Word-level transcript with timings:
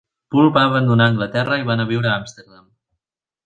Poole 0.35 0.53
va 0.55 0.63
abandonar 0.69 1.07
Anglaterra 1.11 1.59
i 1.63 1.69
va 1.69 1.77
anar 1.77 1.87
a 1.89 1.93
viure 1.95 2.13
a 2.13 2.17
Amsterdam. 2.25 2.65